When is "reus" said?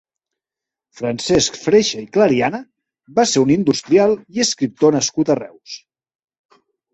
5.43-5.77